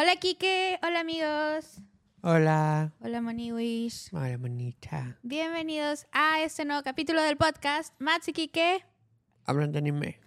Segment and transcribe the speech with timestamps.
[0.00, 1.82] Hola Kike, hola amigos,
[2.22, 2.94] Hola.
[3.00, 4.08] hola Moniwish.
[4.14, 5.18] Hola, bonita.
[5.22, 7.92] Bienvenidos a este nuevo capítulo del podcast.
[8.00, 8.82] Mats y Kike.
[9.44, 10.18] Hablan de anime.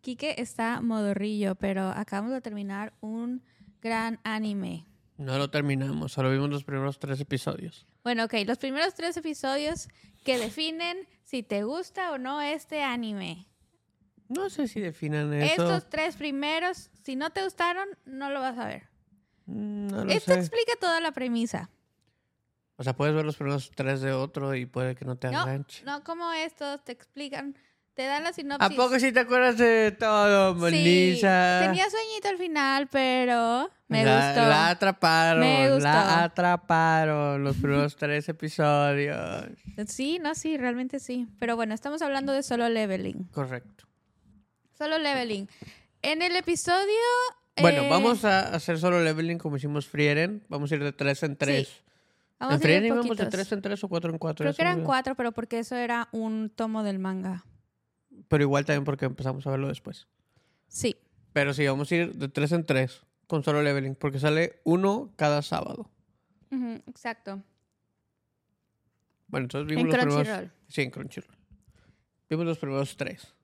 [0.00, 3.44] Kike está modorrillo, pero acabamos de terminar un
[3.82, 4.86] gran anime.
[5.18, 7.86] No lo terminamos, solo vimos los primeros tres episodios.
[8.02, 9.86] Bueno, ok, los primeros tres episodios
[10.24, 13.49] que definen si te gusta o no este anime.
[14.30, 15.64] No sé si definan eso.
[15.64, 18.84] Estos tres primeros, si no te gustaron, no lo vas a ver.
[19.46, 20.38] Mm, No lo Esto sé.
[20.40, 21.68] explica toda la premisa.
[22.76, 25.42] O sea, puedes ver los primeros tres de otro y puede que no te No,
[25.42, 25.84] enganche.
[25.84, 27.54] no como estos te explican,
[27.94, 28.76] te dan la ¿A sinopsis.
[28.76, 31.60] poco sí te acuerdas de todo, Sí, Melissa?
[31.66, 34.48] tenía sueñito al final, pero me la, gustó.
[34.48, 35.40] La atraparon.
[35.40, 35.84] Me gustó.
[35.84, 39.48] La atraparon los primeros tres episodios.
[39.88, 41.26] Sí, no, sí, realmente sí.
[41.38, 43.24] Pero bueno, estamos hablando de solo leveling.
[43.32, 43.84] Correcto.
[44.80, 45.46] Solo leveling.
[46.00, 47.02] En el episodio.
[47.60, 50.42] Bueno, eh, vamos a hacer solo leveling como hicimos Frieren.
[50.48, 51.82] Vamos a ir de tres en tres.
[52.38, 54.42] Vamos ¿En Frieren íbamos de tres en tres o cuatro en cuatro?
[54.42, 57.44] Creo que eran cuatro, pero porque eso era un tomo del manga.
[58.28, 60.08] Pero igual también porque empezamos a verlo después.
[60.68, 60.96] Sí.
[61.34, 65.12] Pero sí, vamos a ir de tres en tres con solo leveling, porque sale uno
[65.16, 65.90] cada sábado.
[66.86, 67.42] Exacto.
[69.26, 70.50] Bueno, entonces vimos En los primeros.
[70.68, 71.36] Sí, en Crunchyroll.
[72.30, 73.34] Vimos los primeros tres.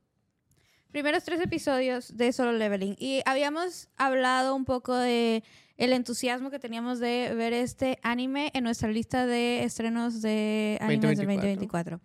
[0.91, 2.97] Primeros tres episodios de solo leveling.
[2.99, 5.43] Y habíamos hablado un poco de
[5.77, 11.19] el entusiasmo que teníamos de ver este anime en nuestra lista de estrenos de animes
[11.19, 12.01] del 2024.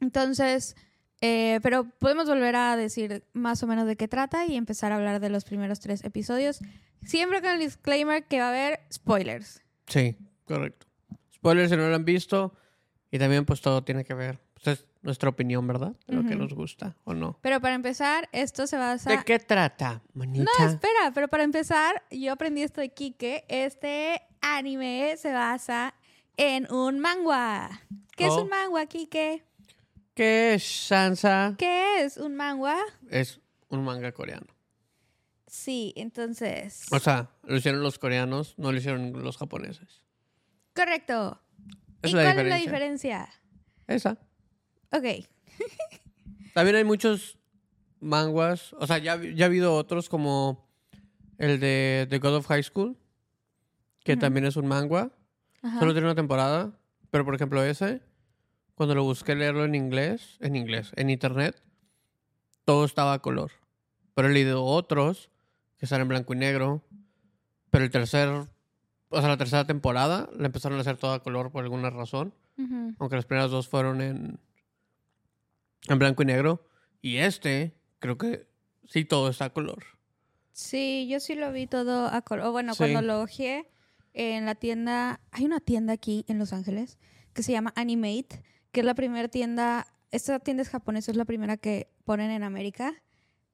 [0.00, 0.74] Entonces,
[1.20, 4.96] eh, pero podemos volver a decir más o menos de qué trata y empezar a
[4.96, 6.58] hablar de los primeros tres episodios.
[7.04, 9.62] Siempre con el disclaimer que va a haber spoilers.
[9.86, 10.86] Sí, correcto.
[11.34, 12.54] Spoilers si no lo han visto.
[13.12, 14.40] Y también, pues todo tiene que ver.
[14.54, 15.94] Pues es nuestra opinión, ¿verdad?
[16.06, 17.38] De lo que nos gusta o no.
[17.42, 19.10] Pero para empezar, esto se basa...
[19.10, 20.50] ¿De qué trata, manita?
[20.58, 23.44] No, espera, pero para empezar, yo aprendí esto de Kike.
[23.48, 25.94] Este anime se basa
[26.36, 27.82] en un manga.
[28.16, 28.42] ¿Qué es Oh.
[28.42, 29.44] un manga, Kike?
[30.14, 31.54] ¿Qué es Sansa?
[31.58, 32.78] ¿Qué es un manga?
[33.10, 34.46] Es un manga coreano.
[35.46, 36.86] Sí, entonces.
[36.92, 40.02] O sea, lo hicieron los coreanos, no lo hicieron los japoneses.
[40.74, 41.40] Correcto.
[42.02, 43.28] ¿Y cuál es la diferencia?
[43.86, 44.18] Esa.
[44.92, 45.26] Ok.
[46.54, 47.38] También hay muchos
[48.00, 48.74] manguas.
[48.74, 50.68] O sea, ya, ya ha habido otros como
[51.38, 52.96] el de The God of High School,
[54.04, 55.10] que también es un manga.
[55.62, 55.78] Ajá.
[55.80, 56.72] Solo tiene una temporada.
[57.10, 58.00] Pero, por ejemplo, ese,
[58.74, 61.62] cuando lo busqué leerlo en inglés, en inglés, en internet,
[62.64, 63.52] todo estaba a color.
[64.14, 65.30] Pero he leído otros
[65.78, 66.82] que están en blanco y negro.
[67.70, 71.50] Pero el tercer, o sea, la tercera temporada la empezaron a hacer toda a color
[71.50, 72.34] por alguna razón.
[72.98, 74.38] Aunque las primeras dos fueron en,
[75.88, 76.66] en blanco y negro.
[77.00, 78.46] Y este, creo que
[78.88, 79.84] sí todo está a color.
[80.52, 82.46] Sí, yo sí lo vi todo a color.
[82.46, 82.78] O bueno, Sí.
[82.78, 83.66] cuando lo ojeé
[84.14, 85.20] en la tienda.
[85.30, 86.98] Hay una tienda aquí en Los Ángeles
[87.32, 89.86] que se llama Animate, que es la primera tienda.
[90.10, 92.94] Esta tienda es japonesa, es la primera que ponen en América.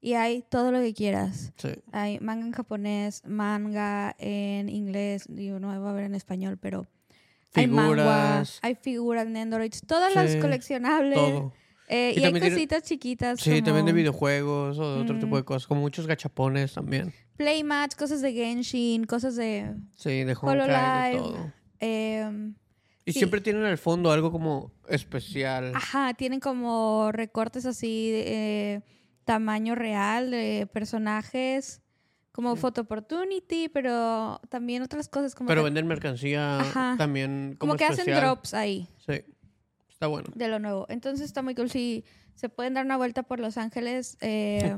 [0.01, 1.51] Y hay todo lo que quieras.
[1.57, 1.69] Sí.
[1.91, 6.87] Hay manga en japonés, manga en inglés, digo, no va a haber en español, pero
[7.53, 8.59] hay manga, Figuras.
[8.61, 11.15] hay figuras en Androids, todas las Sí, coleccionables.
[11.17, 11.53] Todo.
[11.89, 13.39] Eh, Y y, hay cositas chiquitas.
[13.39, 15.67] Sí, también de videojuegos o de otro tipo de cosas.
[15.67, 17.13] Como muchos gachapones también.
[17.35, 19.73] Playmats, cosas de Genshin, cosas de...
[19.97, 21.53] Sí, de Honkai, de todo.
[21.79, 22.53] em,
[23.05, 23.19] Y sí.
[23.19, 25.71] siempre tienen al fondo algo como especial.
[25.75, 28.23] ajá, tienen como recortes así, de,
[28.75, 28.81] eh,
[29.25, 31.81] tamaño real de personajes,
[32.31, 32.61] como Sí.
[32.61, 35.47] Photo Opportunity, pero también otras cosas como...
[35.47, 36.95] Pero que- venden mercancía Ajá.
[36.97, 38.87] también como como, que hacen drops ahí.
[39.05, 39.23] Sí.
[39.99, 40.29] Está bueno.
[40.33, 40.85] de lo nuevo.
[40.87, 41.69] Entonces está muy cool.
[41.69, 44.77] Si se pueden dar una vuelta por Los Ángeles, eh,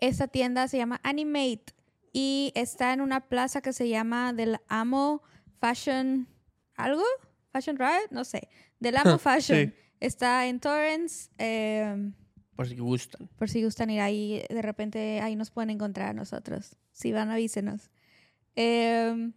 [0.00, 1.66] esta tienda se llama Animate
[2.12, 5.22] y está en una plaza que se llama del Amo
[5.60, 6.26] Fashion.
[6.74, 7.04] ¿Algo?
[7.52, 8.10] ¿Fashion Riot?
[8.10, 8.48] No sé.
[8.80, 9.68] Del Amo Fashion.
[9.68, 9.72] Sí.
[10.00, 11.30] Está en Torrance.
[11.38, 12.10] eh,
[12.56, 13.28] Por si gustan.
[13.36, 16.74] por si gustan ir ahí, de repente ahí nos pueden encontrar a nosotros.
[16.90, 17.90] Si van, avísenos.
[18.56, 19.30] Eh,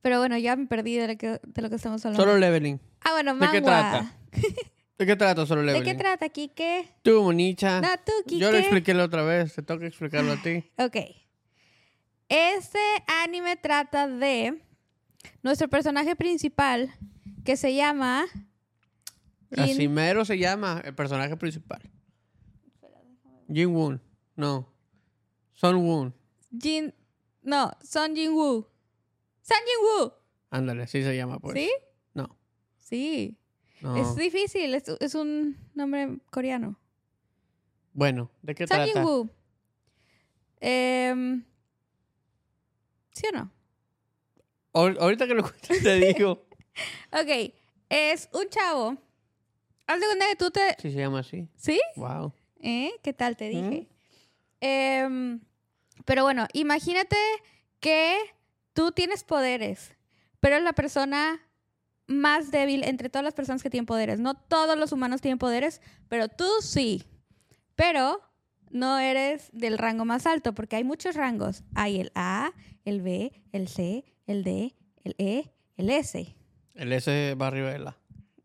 [0.00, 2.22] pero bueno, ya me perdí de lo que, de lo que estamos hablando.
[2.24, 2.80] Solo leveling.
[3.02, 4.16] ah, bueno, ¿De qué trata?
[4.98, 5.84] ¿De qué trata solo ¿De leveling?
[5.84, 6.88] qué trata, Kike?
[7.02, 7.80] Tú, Monicha.
[7.80, 8.38] No, tú, Kike.
[8.40, 9.54] Yo lo expliqué la otra vez.
[9.54, 10.70] Te toca explicarlo a ti.
[10.78, 10.96] Ok.
[12.28, 12.78] Este
[13.24, 14.62] anime trata de
[15.42, 16.94] nuestro personaje principal
[17.44, 18.26] que se llama
[19.50, 21.80] Jin- Así mero se llama el personaje principal.
[23.52, 24.00] Jin Woon.
[24.36, 24.72] No.
[25.54, 26.14] Son Woon.
[26.56, 26.94] Jin.
[27.42, 28.68] No, Son Jin Woo.
[29.42, 30.12] Son Jin Woo.
[30.50, 31.54] Ándale, así se llama, pues.
[31.58, 31.70] ¿Sí?
[32.14, 32.38] No.
[32.78, 33.39] Sí.
[33.82, 33.96] No.
[33.96, 36.76] Es difícil, es, es un nombre coreano.
[37.92, 39.04] Bueno, ¿de qué Son trata?
[39.04, 39.28] Woo.
[40.60, 41.42] Em,
[43.12, 43.50] ¿Sí o no?
[44.72, 46.46] Ahor- Ahorita que lo cuentes te digo.
[47.12, 47.52] Ok,
[47.88, 48.96] es un chavo.
[49.86, 50.76] Haz de cuenta que tú te...
[50.78, 51.48] Sí se llama así.
[51.56, 51.80] ¿Sí?
[51.96, 52.32] Wow.
[52.62, 52.92] ¿Eh?
[53.02, 53.88] ¿Qué tal te dije?
[54.60, 55.40] Em,
[56.04, 57.16] pero bueno, imagínate
[57.80, 58.16] que
[58.72, 59.90] tú tienes poderes,
[60.38, 61.40] pero la persona
[62.10, 64.18] más débil entre todas las personas que tienen poderes.
[64.18, 67.04] No todos los humanos tienen poderes, pero tú sí.
[67.76, 68.20] Pero
[68.70, 71.62] no eres del rango más alto, porque hay muchos rangos.
[71.74, 72.52] Hay el A,
[72.84, 74.74] el B, el C, el D,
[75.04, 76.36] el E, el S.
[76.74, 77.96] El S va arriba de la.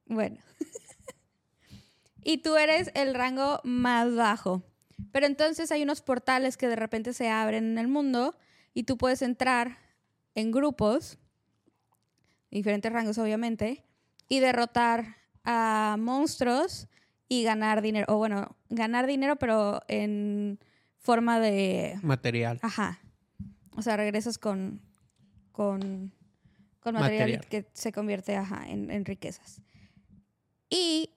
[0.06, 0.38] Bueno.
[2.24, 4.64] y tú eres el rango más bajo.
[5.12, 8.38] Pero entonces hay unos portales que de repente se abren en el mundo
[8.76, 9.80] y tú puedes entrar
[10.36, 11.18] en grupos,
[12.56, 13.84] diferentes rangos obviamente,
[14.28, 16.88] y derrotar a monstruos
[17.28, 18.06] y ganar dinero.
[18.14, 20.60] O bueno, ganar dinero pero en
[20.98, 22.00] forma de...
[22.02, 22.60] Material.
[22.62, 23.00] Ajá.
[23.78, 24.82] O sea, regresas con,
[25.52, 26.12] con,
[26.80, 27.46] con material, Material.
[27.48, 29.62] que se convierte ajá, en, en riquezas.
[30.70, 31.12] Y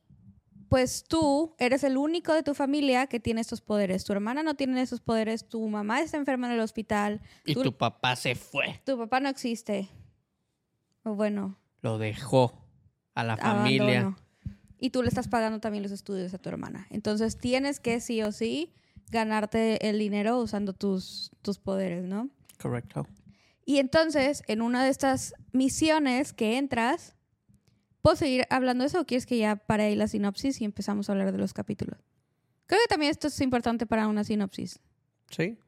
[0.69, 4.05] pues tú eres el único de tu familia que tiene estos poderes.
[4.05, 7.73] Tu hermana no tiene esos poderes, tu mamá está enferma en el hospital, Y tu
[7.76, 8.81] papá se fue.
[8.85, 9.88] tu papá no existe.
[11.09, 12.53] O bueno, Lo dejó
[13.15, 14.15] a la familia.
[14.79, 16.87] Y tú le estás pagando también los estudios a tu hermana.
[16.91, 18.75] Entonces tienes que sí o sí
[19.11, 22.29] ganarte el dinero usando tus, tus poderes, ¿no?
[22.61, 23.07] Correcto.
[23.65, 27.17] Y entonces, en una de estas misiones que entras,
[28.03, 31.09] ¿puedo seguir hablando de eso o quieres que ya pare ahí la sinopsis y empezamos
[31.09, 31.99] a hablar de los capítulos?
[32.67, 34.81] Creo que también esto es importante para una sinopsis.
[35.31, 35.59] Sí.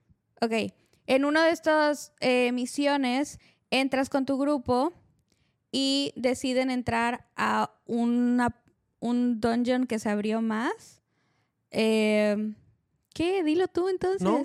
[0.40, 0.72] Ok,
[1.06, 3.40] en una de estas eh, misiones
[3.70, 4.92] entras con tu grupo
[5.72, 8.56] y deciden entrar a una,
[8.98, 11.00] un dungeon que se abrió más.
[11.70, 12.54] Eh,
[13.14, 13.44] ¿Qué?
[13.44, 14.22] Dilo tú entonces.
[14.22, 14.42] No.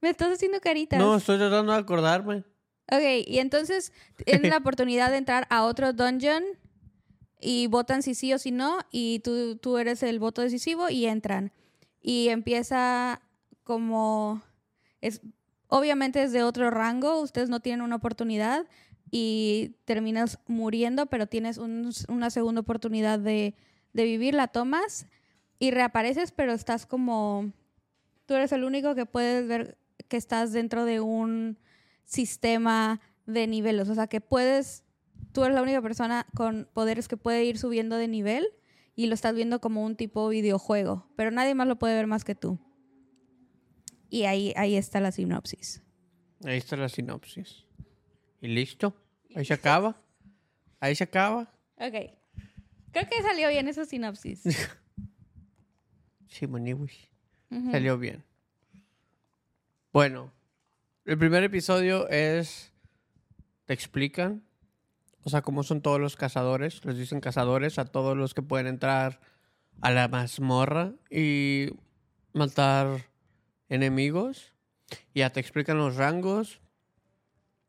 [0.00, 0.98] Me estás haciendo caritas.
[0.98, 2.44] No, estoy tratando de acordarme.
[2.90, 3.92] Ok, y entonces
[4.24, 6.44] tienen la oportunidad de entrar a otro dungeon
[7.40, 11.06] y votan si sí o si no, y tú, tú eres el voto decisivo y
[11.06, 11.52] entran.
[12.00, 13.22] Y empieza
[13.64, 14.42] como...
[15.00, 15.20] Es,
[15.68, 18.66] obviamente es de otro rango, ustedes no tienen una oportunidad
[19.10, 23.54] y terminas muriendo, pero tienes un- una segunda oportunidad de,
[23.92, 25.06] de vivir, la tomas
[25.58, 27.52] y reapareces, pero estás como...
[28.26, 29.78] Tú eres el único que puedes ver
[30.08, 31.58] que estás dentro de un
[32.04, 33.88] sistema de niveles.
[33.88, 34.84] O sea, que puedes,
[35.32, 38.46] tú eres la única persona con poderes que puede ir subiendo de nivel
[38.96, 42.24] y lo estás viendo como un tipo videojuego, pero nadie más lo puede ver más
[42.24, 42.58] que tú.
[44.10, 45.82] Y ahí, ahí está la sinopsis.
[46.44, 47.64] Ahí está la sinopsis.
[48.40, 48.94] ¿Y listo?
[49.34, 49.96] Ahí se acaba.
[50.80, 51.52] Ahí se acaba.
[51.76, 51.94] Ok.
[52.92, 54.42] Creo que salió bien esa sinopsis.
[56.30, 57.10] Sí, Maniwish.
[57.50, 57.70] Ujú.
[57.70, 58.22] Salió bien.
[59.94, 60.30] Bueno,
[61.06, 62.70] el primer episodio es.
[63.64, 64.44] Te explican.
[65.24, 66.84] O sea, cómo son todos los cazadores.
[66.84, 69.20] Les dicen cazadores a todos los que pueden entrar
[69.80, 71.70] a la mazmorra y
[72.34, 73.06] matar
[73.70, 74.52] enemigos.
[75.14, 76.60] Y ya te explican los rangos.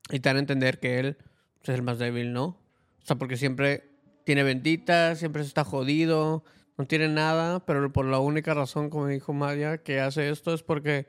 [0.10, 1.18] Y te dan a entender que él
[1.60, 2.46] pues, es el más débil, ¿no?
[2.46, 3.90] O sea, porque siempre
[4.26, 6.44] tiene benditas, siempre está jodido,
[6.78, 10.64] no tiene nada, pero por la única razón, como dijo Madia, que hace esto es
[10.64, 11.08] porque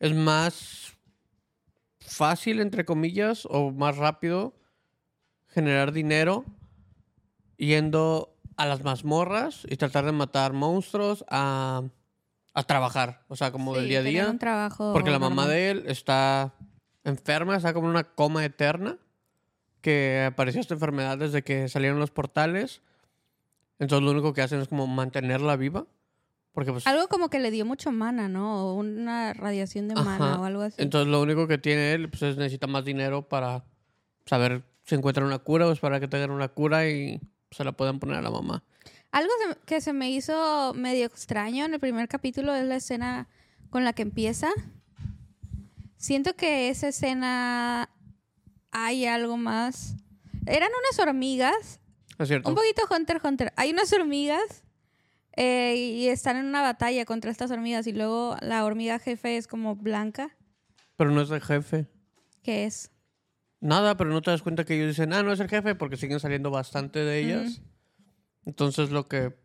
[0.00, 0.92] es más
[2.00, 4.54] fácil, entre comillas, o más rápido
[5.48, 6.44] generar dinero
[7.56, 11.82] yendo a las mazmorras y tratar de matar monstruos a,
[12.54, 14.30] a trabajar, o sea, como del día a día.
[14.30, 15.48] un trabajo Porque la mamá normal.
[15.54, 16.54] de él está
[17.04, 18.98] enferma, está como en una coma eterna,
[19.80, 22.82] que apareció esta enfermedad desde que salieron los portales.
[23.78, 25.86] Entonces lo único que hacen es como mantenerla viva.
[26.52, 26.86] Porque pues...
[26.86, 28.66] Algo como que le dio mucho mana, ¿no?
[28.66, 30.40] O una radiación de mana Ajá.
[30.40, 30.80] o algo así.
[30.80, 33.64] Entonces lo único que tiene él pues es necesita más dinero para
[34.26, 37.98] saber si encuentran una cura o para que tengan una cura y se la puedan
[37.98, 38.62] poner a la mamá.
[39.10, 39.32] Algo
[39.66, 43.28] que se me hizo medio extraño en el primer capítulo es la escena
[43.70, 44.48] con la que empieza.
[46.02, 47.88] Siento que esa escena
[48.72, 49.94] hay algo más.
[50.46, 51.78] Eran unas hormigas,
[52.18, 52.48] ¿Es cierto?
[52.48, 53.52] un poquito Hunter Hunter.
[53.54, 54.64] Hay unas hormigas
[55.36, 59.46] eh, y están en una batalla contra estas hormigas y luego la hormiga jefe es
[59.46, 60.36] como blanca.
[60.96, 61.86] Pero no es el jefe.
[62.42, 62.90] ¿Qué es?
[63.60, 65.96] Nada, pero no te das cuenta que ellos dicen, ah, no es el jefe, porque
[65.96, 67.62] siguen saliendo bastante de ellas.
[68.44, 69.36] Entonces lo que...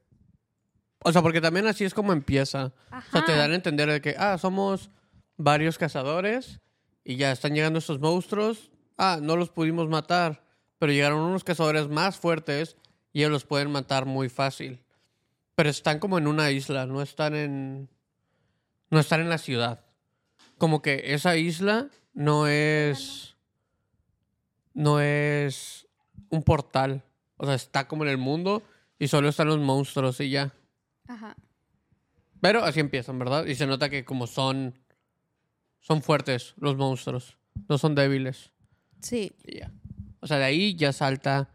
[1.04, 2.74] O sea, porque también así es como empieza.
[2.90, 4.90] O sea, te dan a entender de que, ah, somos
[5.38, 6.60] varios cazadores
[7.03, 8.72] y ya están llegando estos monstruos.
[8.98, 10.44] Ah, no los pudimos matar,
[10.79, 12.75] pero llegaron unos cazadores más fuertes
[13.13, 14.84] y ellos los pueden matar muy fácil.
[15.56, 17.89] Pero están como en una isla, no están en...
[18.89, 19.84] No están en la ciudad.
[20.58, 23.36] Como que esa isla no es...
[24.74, 25.88] no es
[26.29, 27.03] un portal.
[27.38, 28.63] O sea, está como en el mundo
[29.00, 30.53] y solo están los monstruos y ya.
[31.08, 31.36] Ajá.
[32.41, 33.46] Pero así empiezan, ¿verdad?
[33.46, 34.77] Y se nota que como son...
[35.88, 37.38] Son fuertes los monstruos.
[37.70, 38.51] No son débiles.
[39.00, 39.32] Sí.
[39.46, 39.72] Y ya.
[40.20, 41.50] O sea, de ahí ya salta...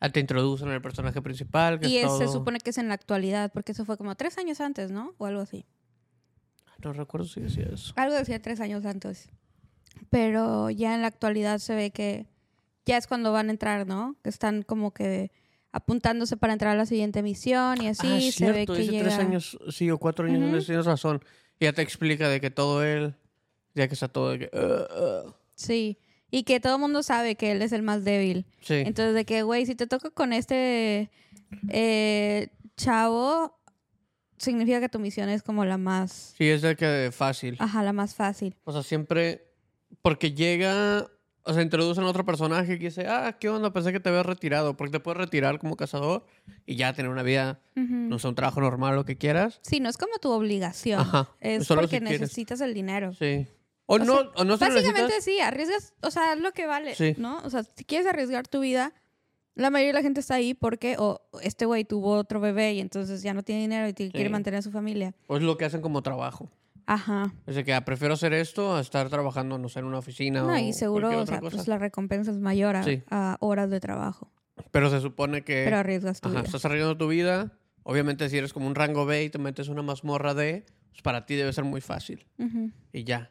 [0.00, 1.78] a te introducen al personaje principal.
[1.78, 4.38] Que Y es se supone que es en la actualidad, porque eso fue como tres
[4.38, 5.14] años antes, ¿no?
[5.18, 5.66] O algo así.
[6.82, 7.92] No recuerdo si decía eso.
[7.94, 9.28] Algo decía tres años antes.
[10.10, 12.26] Pero ya en la actualidad se ve que
[12.84, 14.16] ya es cuando van a entrar, ¿no?
[14.24, 15.30] Que están como que
[15.70, 19.04] apuntándose para entrar a la siguiente misión y así ah, se ve que Dice llega...
[19.04, 20.66] tres años, sí, o cuatro años.
[20.66, 21.22] Tienes razón.
[21.60, 23.14] Y ya te explica de que todo él...
[23.74, 24.50] Ya que está todo de que...
[24.56, 25.34] "Uh, uh".
[25.54, 25.98] Sí.
[26.30, 28.44] Y que todo el mundo sabe que él es el más débil.
[28.60, 28.74] Sí.
[28.74, 31.10] Entonces, de que, güey, si te toca con este
[31.68, 33.56] eh, chavo,
[34.38, 36.34] significa que tu misión es como la más...
[36.36, 37.56] Sí, es de que fácil.
[37.60, 38.56] Ajá, la más fácil.
[38.64, 39.46] O sea, siempre.
[40.02, 41.06] Porque llega.
[41.46, 43.70] O sea, introducen a otro personaje que dice, ah, ¿qué onda?
[43.72, 44.76] Pensé que te habías retirado.
[44.76, 46.26] Porque te puedes retirar como cazador
[46.64, 49.60] y ya tener una vida, no sé, un trabajo normal, lo que quieras.
[49.62, 51.00] Sí, no es como tu obligación.
[51.00, 53.12] Ajá, Es solo porque si necesitas el dinero.
[53.12, 53.46] Sí.
[53.86, 56.66] O, O no, sea, o no se Básicamente sí, arriesgas, o sea, es lo que
[56.66, 57.14] vale, Sí.
[57.18, 57.38] ¿no?
[57.44, 58.92] O sea, si quieres arriesgar tu vida,
[59.54, 62.80] la mayoría de la gente está ahí porque o este güey tuvo otro bebé y
[62.80, 64.32] entonces ya no tiene dinero y t- quiere Sí.
[64.32, 65.14] mantener a su familia.
[65.26, 66.50] O es lo que hacen como trabajo.
[66.86, 67.32] Ajá.
[67.46, 70.42] Es de que ah, prefiero hacer esto a estar trabajando, no sé, en una oficina
[70.42, 71.56] No, o y seguro, o sea, cosa.
[71.56, 73.02] pues la recompensa es mayor a, Sí.
[73.10, 74.30] a horas de trabajo.
[74.70, 75.62] Pero se supone que.
[75.64, 76.46] Pero arriesgas tu Ajá, vida.
[76.46, 77.52] estás arriesgando tu vida.
[77.84, 81.26] Obviamente, si eres como un rango B y te metes una mazmorra D, pues para
[81.26, 82.26] ti debe ser muy fácil.
[82.38, 82.70] Ujú.
[82.92, 83.30] Y ya.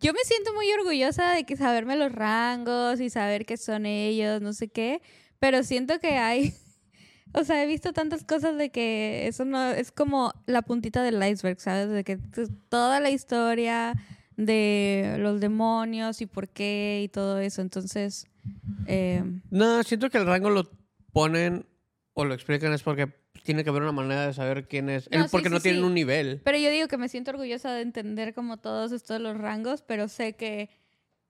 [0.00, 4.40] Yo me siento muy orgullosa de que saberme los rangos y saber qué son ellos,
[4.40, 5.02] no sé qué,
[5.38, 6.54] pero siento que hay,
[7.34, 11.22] o sea, he visto tantas cosas de que eso no es como la puntita del
[11.22, 11.90] iceberg, ¿sabes?
[11.90, 12.18] De que
[12.68, 13.94] toda la historia
[14.36, 18.28] de los demonios y por qué y todo eso, entonces,
[18.86, 20.70] eh, No, siento que el rango lo
[21.12, 21.66] ponen
[22.14, 23.08] o lo explican es porque
[23.42, 25.10] tiene que haber una manera de saber quién es.
[25.10, 25.86] No, sí, porque sí, no tienen sí.
[25.86, 26.40] un nivel.
[26.44, 30.08] pero yo digo que me siento orgullosa de entender como todos estos los rangos, pero
[30.08, 30.70] sé que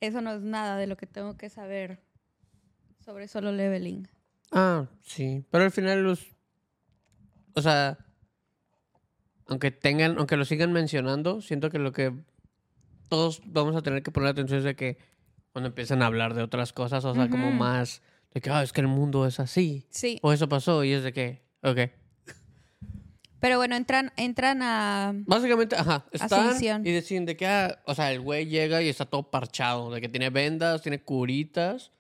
[0.01, 2.01] eso no es nada de lo que tengo que saber
[3.05, 4.09] sobre solo leveling.
[4.53, 5.45] Ah, sí.
[5.51, 6.27] Pero al final los.
[7.55, 7.99] O sea.
[9.47, 12.13] Aunque tengan, aunque lo sigan mencionando, siento que lo que
[13.09, 14.99] todos vamos a tener que poner atención es de que
[15.53, 18.03] cuando empiezan a hablar de otras cosas, o sea, como más
[18.35, 19.87] de que, ah, es que el mundo es así.
[19.91, 20.19] Sí.
[20.23, 21.79] O eso pasó y es de que, ok.
[23.41, 25.13] Pero bueno, entran, entran a...
[25.27, 26.87] Básicamente, ajá, están Asunción.
[26.87, 30.01] y deciden de que, ah, o sea, el güey llega y está todo parchado, de
[30.01, 31.93] que tiene vendas, tiene curitas.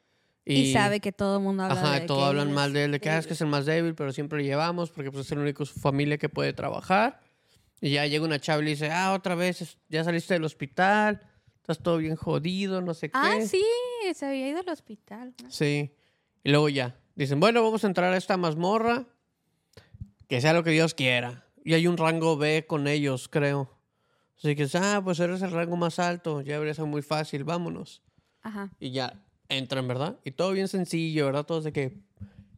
[0.44, 2.74] Y, sabe que todo el mundo habla Ajá, de todos que hablan él mal es
[2.74, 4.90] de él, de que, ah, es que es el más débil, pero siempre lo llevamos
[4.90, 7.20] porque pues, es el único de su familia que puede trabajar.
[7.80, 10.44] Y ya llega una chava y le dice, ah, otra vez, es- ya saliste del
[10.44, 11.20] hospital,
[11.56, 13.12] estás todo bien jodido, no sé qué.
[13.14, 13.62] Ah, sí,
[14.14, 15.34] se había ido al hospital.
[15.42, 15.50] ¿no?
[15.50, 15.94] Sí.
[16.42, 19.06] Y luego ya, dicen, bueno, vamos a entrar a esta mazmorra,
[20.28, 21.44] que sea lo que Dios quiera.
[21.64, 23.76] Y hay un rango B con ellos, creo.
[24.38, 28.02] Así que, ah, pues eres el rango más alto, ya debería ser muy fácil, vámonos.
[28.42, 28.70] Ajá.
[28.78, 30.16] Y ya entran, ¿verdad?
[30.24, 31.44] Y todo bien sencillo, ¿verdad?
[31.44, 31.98] Todos de que,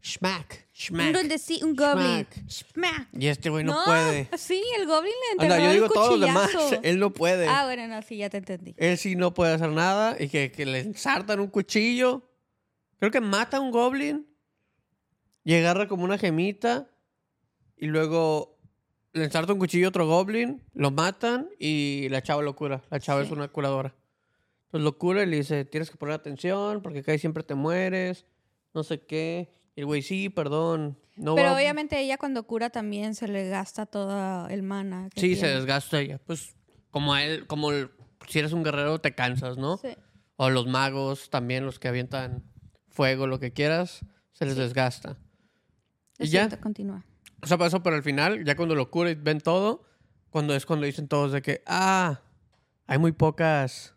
[0.02, 1.16] schmack, schmack.
[1.16, 2.26] Un, sí, un goblin.
[2.48, 3.08] Schmack.
[3.14, 4.28] Y este güey no, puede.
[4.36, 6.50] Sí, el goblin le enterró Anda, yo el digo todos los demás,
[6.82, 7.48] él no puede.
[7.48, 8.74] Ah, bueno, no, sí, ya te entendí.
[8.76, 12.28] Él sí no puede hacer nada y que, que le ensartan un cuchillo.
[12.98, 14.26] Creo que mata a un goblin
[15.44, 16.90] y agarra como una gemita
[17.80, 18.58] y luego
[19.12, 22.82] le ensarta un cuchillo a otro goblin, lo matan y la chava lo cura.
[22.90, 23.26] La chava Sí.
[23.26, 23.94] es una curadora.
[24.66, 28.25] Entonces lo cura y le dice, tienes que poner atención porque acá siempre te mueres,
[28.72, 29.50] no sé qué.
[29.75, 30.96] Y el güey, sí, perdón.
[31.16, 35.08] No Pero va- obviamente ella cuando cura también se le gasta todo el mana.
[35.12, 35.56] que Sí, se tiene.
[35.56, 36.18] desgasta ella.
[36.25, 36.54] Pues
[36.90, 37.90] como a él, como el-
[38.28, 39.76] si eres un guerrero te cansas, ¿no?
[39.78, 39.88] Sí.
[40.37, 42.44] O los magos también, los que avientan
[42.88, 45.16] fuego, lo que quieras, se les desgasta.
[46.18, 46.42] Lo Y ya.
[46.46, 47.04] siento, continúa.
[47.42, 49.82] O sea, pasó, pero al final, ya cuando lo cura y ven todo,
[50.30, 52.20] cuando es cuando dicen todos de que, ah,
[52.87, 53.94] hay muy pocas,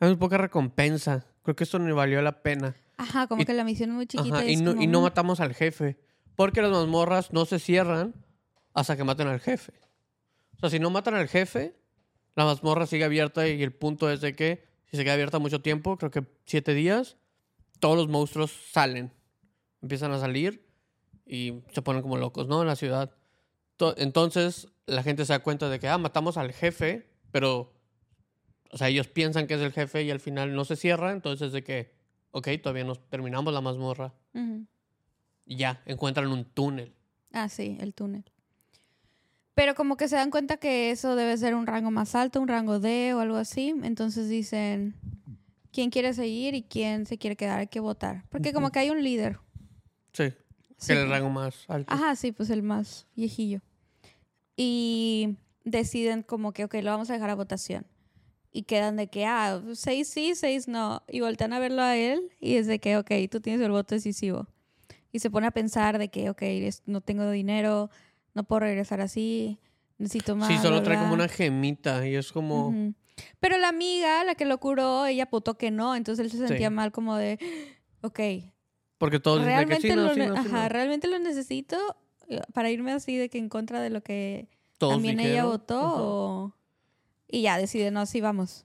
[0.00, 1.26] hay muy poca recompensa.
[1.42, 2.76] Creo que esto ni valió la pena.
[2.96, 4.36] Ajá, como Y- que la misión es muy chiquita.
[4.38, 5.98] Ajá, y, y, es no, como, y no matamos al jefe.
[6.34, 8.14] Porque las mazmorras no se cierran
[8.74, 9.72] hasta que maten al jefe.
[10.56, 11.74] O sea, si no matan al jefe,
[12.34, 15.60] la mazmorra sigue abierta y el punto es de que si se queda abierta mucho
[15.60, 17.16] tiempo, creo que siete días,
[17.78, 19.12] todos los monstruos salen.
[19.82, 20.67] Empiezan a salir
[21.28, 22.60] y se ponen como locos, ¿no?
[22.62, 23.14] En la ciudad.
[23.76, 27.72] To- Entonces la gente se da cuenta de que, ah, matamos al jefe, pero,
[28.72, 31.52] o sea, ellos piensan que es el jefe y al final no se cierra, entonces
[31.52, 31.92] de que,
[32.32, 34.14] ok, todavía no terminamos la mazmorra.
[34.34, 34.66] ujú.
[35.50, 36.92] Y ya, encuentran un túnel.
[37.32, 38.24] Ah, sí, el túnel.
[39.54, 42.48] Pero como que se dan cuenta que eso debe ser un rango más alto, un
[42.48, 43.74] rango D o algo así.
[43.82, 44.94] Entonces dicen,
[45.72, 48.24] quién quiere seguir y quién se quiere quedar, hay que votar.
[48.28, 49.38] Porque como que hay un líder.
[50.12, 50.32] Sí.
[50.78, 50.92] Sí.
[50.92, 51.92] El rango más alto.
[51.92, 53.60] Ajá, sí, pues el más viejillo.
[54.56, 57.86] Y deciden como que, ok, lo vamos a dejar a votación.
[58.50, 61.02] Y quedan de que, ah, seis sí, seis no.
[61.08, 63.94] Y voltean a verlo a él y es de que, ok, tú tienes el voto
[63.94, 64.48] decisivo.
[65.12, 66.42] Y se pone a pensar de que, ok,
[66.86, 67.90] no tengo dinero,
[68.34, 69.58] no puedo regresar así,
[69.98, 70.48] necesito más.
[70.48, 71.24] sí, solo bla, trae como bla".
[71.24, 72.68] una gemita y es como...
[72.68, 72.94] Ujú.
[73.40, 76.68] Pero la amiga, la que lo curó, ella votó que no, entonces él se sentía
[76.68, 76.74] Sí.
[76.74, 77.38] mal como de,
[78.02, 78.20] ok,
[78.98, 80.68] Porque todos dicen de que realmente, sí, no, lo, sí, no, sí, ajá, no.
[80.68, 81.76] realmente lo necesito
[82.28, 85.78] eh, para irme así de que en contra de lo que Todos también ella votó
[85.80, 86.54] o-
[87.28, 88.64] y ya decide, no, sí, vamos.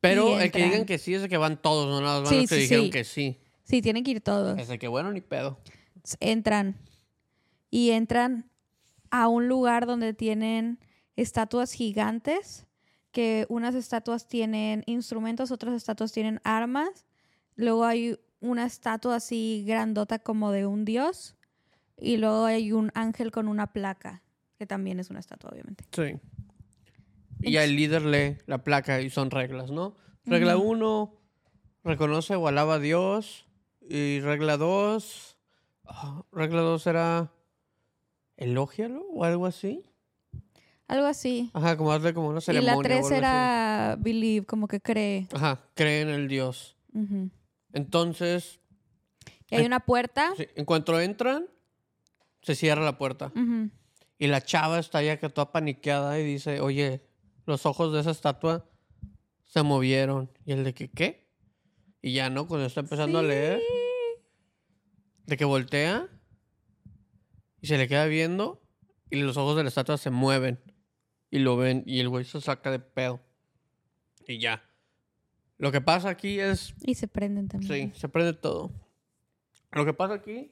[0.00, 2.40] Pero el que digan que sí es el que van todos, no nada más Sí,
[2.40, 3.38] los que dijeron que sí.
[3.64, 4.58] Sí, tienen que ir todos.
[4.58, 5.58] Es que bueno, ni pedo.
[6.20, 6.76] Entran
[7.70, 8.50] y entran
[9.10, 10.78] a un lugar donde tienen
[11.16, 12.66] estatuas gigantes,
[13.12, 17.04] que unas estatuas tienen instrumentos, otras estatuas tienen armas.
[17.56, 21.36] Luego hay una estatua así grandota como de un dios
[21.96, 24.22] y luego hay un ángel con una placa,
[24.58, 25.84] que también es una estatua, obviamente.
[25.92, 26.18] Sí.
[27.42, 29.96] Y ya el líder lee la placa y son reglas, ¿no?
[30.24, 30.70] Regla Ujú.
[30.70, 31.14] uno,
[31.84, 33.46] reconoce o alaba a Dios.
[33.80, 35.36] Y regla dos,
[35.86, 37.32] ah, regla dos era
[38.36, 39.84] elógialo o algo así.
[40.86, 41.50] Algo así.
[41.54, 42.76] Ajá, como hazle como una Y ceremonia.
[42.76, 43.14] la tres algo así.
[43.16, 45.28] era believe, como que cree.
[45.32, 46.76] Ajá, cree en el Dios.
[46.92, 47.30] Ujú.
[47.72, 48.60] Entonces,
[49.50, 50.32] Y hay una puerta.
[50.36, 51.48] sí, en cuanto entran,
[52.42, 53.32] se cierra la puerta.
[54.18, 57.02] Y la chava está ya que toda paniqueada y dice, oye,
[57.46, 58.68] los ojos de esa estatua
[59.44, 60.30] se movieron.
[60.44, 61.28] Y el de que, ¿qué?
[62.02, 62.46] Y ya, ¿no?
[62.46, 63.60] Cuando está empezando a leer,
[65.26, 66.08] de que voltea
[67.60, 68.62] y se le queda viendo
[69.10, 70.60] y los ojos de la estatua se mueven.
[71.30, 73.20] Y lo ven y el güey se saca de pedo.
[74.26, 74.69] Y ya.
[75.60, 77.92] Lo que pasa aquí es Y se prenden también.
[77.92, 78.72] Sí, se prende todo.
[79.72, 80.50] Lo que pasa aquí,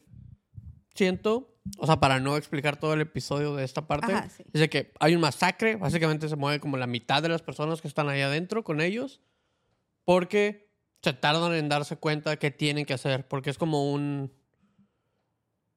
[0.94, 4.44] siento, o sea, para no explicar todo el episodio de esta parte, Ajá, sí.
[4.52, 7.80] es de que hay un masacre, básicamente se mueve como la mitad de las personas
[7.80, 9.22] que están ahí adentro con ellos,
[10.04, 10.70] porque
[11.02, 14.30] se tardan en darse cuenta de qué tienen que hacer, porque es como un...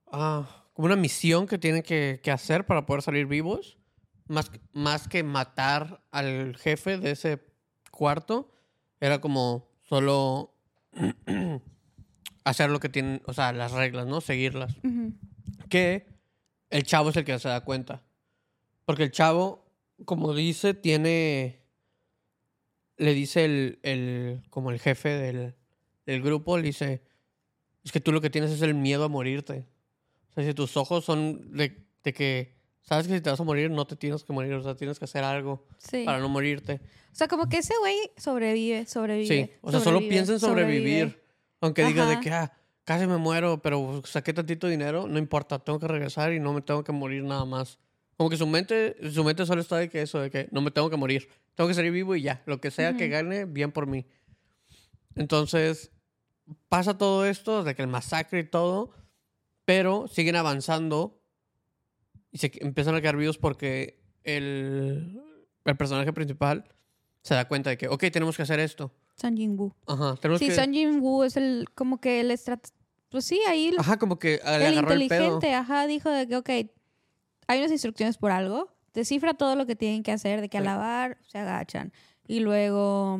[0.08, 3.78] ah, como una misión que tienen que, que hacer para poder salir vivos,
[4.28, 7.42] más, más que matar al jefe de ese
[7.92, 8.52] cuarto,
[9.02, 10.54] era como solo
[12.46, 14.22] hacer lo que tienen, o sea, las reglas, ¿no?
[14.22, 14.74] Seguirlas.
[15.68, 16.06] Que
[16.70, 18.04] el chavo es el que se da cuenta.
[18.86, 19.66] Porque el chavo,
[20.06, 21.60] como dice, tiene.
[22.98, 25.56] Le dice el, el como el jefe del,
[26.06, 27.02] del grupo, le dice:
[27.84, 29.66] Es que tú lo que tienes es el miedo a morirte.
[30.30, 33.44] O sea, si tus ojos son de, de que sabes que si te vas a
[33.44, 34.54] morir, no te tienes que morir.
[34.54, 36.04] O sea, tienes que hacer algo Sí.
[36.06, 36.82] para no morirte.
[37.12, 39.28] O sea, como que ese güey sobrevive, sobrevive.
[39.28, 41.00] Sí, o sea, solo piensa en sobrevivir.
[41.10, 41.22] sobrevive.
[41.62, 42.52] Aunque diga de que, ah,
[42.86, 46.62] casi me muero, pero saqué tantito dinero, no importa, tengo que regresar y no me
[46.62, 47.78] tengo que morir nada más.
[48.18, 50.72] Como que su mente, su mente solo está de que eso, de que no me
[50.72, 51.28] tengo que morir.
[51.56, 52.42] Tengo que salir vivo y ya.
[52.46, 53.12] Lo que sea que Ujú.
[53.14, 54.06] gane, bien por mí.
[55.16, 55.92] Entonces,
[56.70, 58.92] pasa todo esto, de que el masacre y todo,
[59.66, 61.21] pero siguen avanzando
[62.32, 65.22] y se empiezan a quedar vivos porque el,
[65.66, 66.64] el personaje principal
[67.22, 68.92] se da cuenta de que, ok, tenemos que hacer esto.
[69.16, 69.76] Son Jin-woo.
[69.88, 70.56] Ajá, tenemos Sí, que...
[70.56, 72.66] Son Jin-woo es el, como que el estrat...
[73.10, 75.24] Pues sí, ahí Ajá, como que le el agarró el pedo.
[75.24, 76.50] inteligente, ajá, dijo de que, ok,
[77.48, 80.64] hay unas instrucciones por algo, descifra todo lo que tienen que hacer, de que Sí.
[80.64, 81.92] alabar, se agachan.
[82.26, 83.20] Y luego,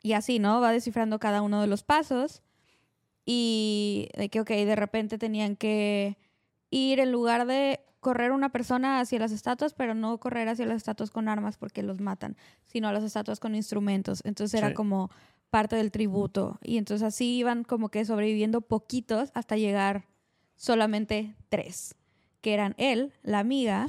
[0.00, 0.60] y así, ¿no?
[0.60, 2.42] Va descifrando cada uno de los pasos.
[3.26, 6.16] Y de que, ok, de repente tenían que
[6.70, 10.76] ir en lugar de correr una persona hacia las estatuas, pero no correr hacia las
[10.76, 12.36] estatuas con armas porque los matan,
[12.66, 14.20] sino a las estatuas con instrumentos.
[14.24, 14.74] Entonces era Sí.
[14.74, 15.10] como
[15.48, 16.58] parte del tributo.
[16.62, 20.04] Y entonces así iban como que sobreviviendo poquitos hasta llegar
[20.54, 21.94] solamente tres,
[22.42, 23.88] que eran él, la amiga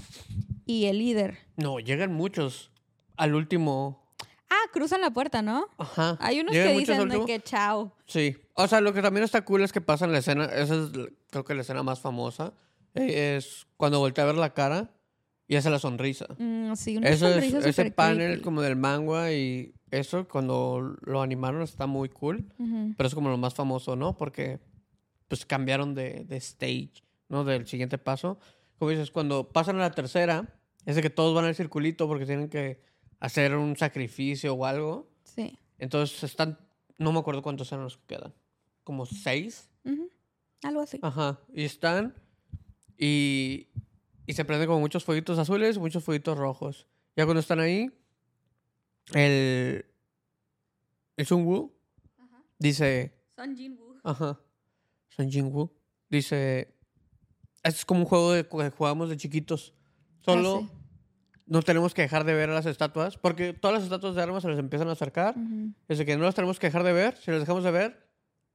[0.65, 1.37] y el líder.
[1.57, 2.71] No, llegan muchos
[3.17, 4.01] al último.
[4.49, 5.67] Ah, cruzan la puerta, ¿no?
[5.77, 6.17] Ajá.
[6.21, 7.91] Hay unos Llegan que dicen de que chao.
[8.05, 8.37] Sí.
[8.53, 10.45] O sea, lo que también está cool es que pasa en la escena.
[10.45, 10.91] Esa es,
[11.31, 12.53] creo que la escena más famosa.
[12.95, 14.91] Eh, Es cuando voltea a ver la cara
[15.47, 16.27] y hace la sonrisa.
[16.39, 18.41] Mm, sí, una Eso es, sonrisa ese súper panel creepy.
[18.43, 22.51] como del manga y eso, cuando lo animaron, está muy cool.
[22.57, 22.93] Ujú.
[22.97, 24.17] Pero es como lo más famoso, ¿no?
[24.17, 24.59] Porque
[25.27, 27.43] pues cambiaron de, de stage, ¿no?
[27.43, 28.39] Del siguiente paso.
[28.77, 32.25] Como dices, cuando pasan a la tercera, es de que todos van al circulito porque
[32.25, 32.81] tienen que
[33.19, 35.09] hacer un sacrificio o algo.
[35.23, 35.57] Sí.
[35.79, 36.59] Entonces están,
[36.97, 38.33] no me acuerdo cuántos eran los que quedan.
[38.83, 39.69] Como seis.
[39.83, 40.09] Ujú.
[40.63, 40.99] Algo así.
[41.01, 41.39] Ajá.
[41.53, 42.13] Y están
[42.97, 43.67] y,
[44.25, 46.87] y se prenden como muchos fueguitos azules, muchos fueguitos rojos.
[47.15, 47.91] Ya cuando están ahí,
[49.13, 49.85] el,
[51.17, 51.73] es un Woo,
[52.59, 53.95] dice, Son Jinwoo.
[54.03, 54.39] ajá,
[55.09, 55.71] Son Jin Woo,
[56.09, 56.73] dice,
[57.63, 59.73] es como un juego de, que jugamos de chiquitos.
[60.21, 61.41] Solo Ah, sí.
[61.45, 64.41] no tenemos que dejar de ver a las estatuas, porque todas las estatuas de armas
[64.43, 65.37] se les empiezan a acercar.
[65.37, 65.71] Ujú.
[65.87, 68.07] Desde que no las tenemos que dejar de ver, si las dejamos de ver,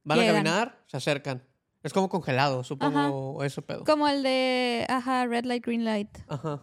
[0.05, 0.35] van Llegan.
[0.35, 1.43] a caminar, se acercan.
[1.83, 3.85] Es como congelado, supongo, eso pedo.
[3.85, 6.11] Como el de, ajá, Red Light, Green Light.
[6.29, 6.63] Ajá.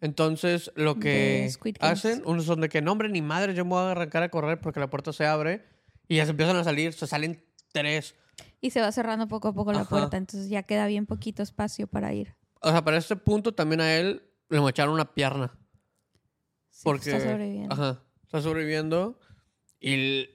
[0.00, 3.80] Entonces, lo que hacen, unos son de que, no, hombre, ni madre, yo me voy
[3.80, 5.64] a arrancar a correr porque la puerta se abre
[6.06, 8.14] y ya se empiezan a salir, se salen tres.
[8.60, 9.88] Y se va cerrando poco a poco la Ajá.
[9.88, 12.36] puerta, entonces ya queda bien poquito espacio para ir.
[12.60, 15.58] O sea, para este punto también a él le mocharon una pierna.
[16.70, 17.74] Sí, Porque está sobreviviendo.
[17.74, 19.18] Ajá, está sobreviviendo
[19.80, 20.28] y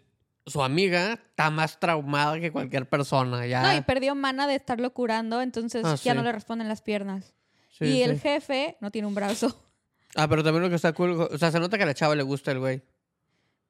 [0.45, 3.45] su amiga está más traumada que cualquier persona.
[3.45, 3.61] Ya.
[3.61, 6.17] No, y perdió mana de estarlo curando, entonces Ah, ya sí.
[6.17, 7.33] no le responden las piernas.
[7.69, 9.55] Sí, y el jefe no tiene un brazo.
[10.13, 12.15] Ah, pero también lo que está cool, o sea, se nota que a la chava
[12.17, 12.79] le gusta el güey.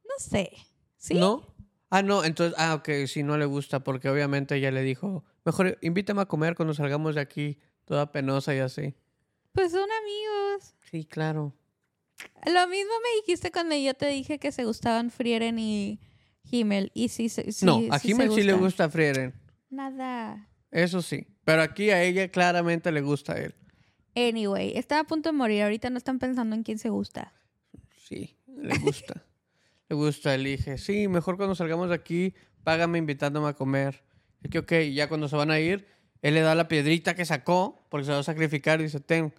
[0.06, 0.52] No sé.
[0.98, 1.14] ¿Sí?
[1.14, 1.46] ¿No?
[1.92, 5.78] Ah, no, entonces, ah, ok, sí, no le gusta porque obviamente ella le dijo, mejor
[5.82, 8.96] invítame a comer cuando salgamos de aquí, toda penosa y así.
[9.52, 10.74] Pues son amigos.
[10.90, 11.54] Sí, claro.
[12.48, 16.00] Lo mismo me dijiste cuando yo te dije que se gustaban Frieren y
[16.50, 16.92] Himmel.
[16.94, 19.34] Y sí, se- sí, no, a sí Jiménez sí le gusta Frieren,
[19.70, 20.48] Nada.
[20.72, 21.28] eso sí.
[21.44, 23.56] Pero aquí a ella claramente le gusta a él.
[24.16, 25.64] Anyway, están a punto de morir.
[25.64, 27.34] Ahorita no están pensando en quién se gusta.
[28.08, 29.24] Sí, le gusta.
[29.90, 30.78] le gusta, elige.
[30.78, 34.04] Sí, mejor cuando salgamos de aquí, págame invitándome a comer.
[34.44, 35.88] Y que, ok, ya cuando se van a ir,
[36.22, 39.34] él le da la piedrita que sacó, porque se va a sacrificar, y dice, ten,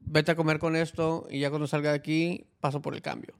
[0.00, 3.34] vete a comer con esto, y ya cuando salga de aquí, paso por el cambio.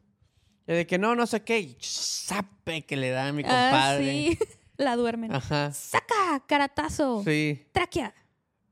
[0.68, 3.70] Y de que no, no sé qué, y sape que le da a mi Ah,
[3.70, 4.04] compadre.
[4.04, 4.38] sí.
[4.76, 5.34] La duermen.
[5.34, 6.44] Ajá, ¡Saca!
[6.46, 7.22] ¡Caratazo!
[7.24, 7.66] sí.
[7.72, 8.14] ¡Tráquea!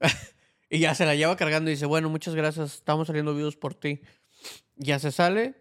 [0.69, 3.75] Y ya se la lleva cargando y dice, bueno, muchas gracias, estamos saliendo vivos por
[3.75, 4.01] ti.
[4.75, 5.55] Ya se sale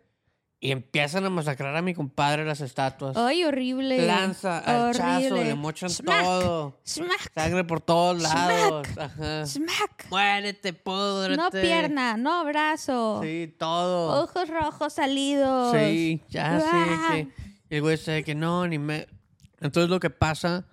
[0.60, 3.16] y empiezan a masacrar a mi compadre las estatuas.
[3.18, 4.06] ¡Ay, horrible!
[4.06, 6.24] Lanza, hachazo, le mochan Smack.
[6.24, 6.80] todo.
[6.86, 7.34] ¡Smack!
[7.34, 8.34] Sangre por todos Smack.
[8.34, 8.88] lados.
[8.98, 9.46] Ajá.
[9.46, 10.08] ¡Smack!
[10.10, 11.38] Muérete, púdrete.
[11.38, 13.20] No pierna, no brazo.
[13.22, 14.24] Sí, todo.
[14.24, 15.76] Ojos rojos salidos.
[15.76, 16.68] Sí, ya sé
[17.12, 17.76] que.
[17.76, 19.08] El güey dice que no, ni me.
[19.60, 20.66] Entonces lo que pasa